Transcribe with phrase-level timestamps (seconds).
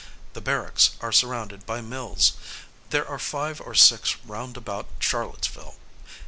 [0.33, 2.33] The barracks are surrounded by mills.
[2.89, 5.75] There are five or six round about Charlottesville.